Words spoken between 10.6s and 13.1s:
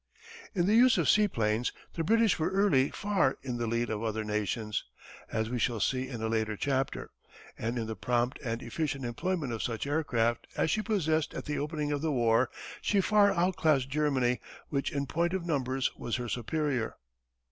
she possessed at the opening of the war she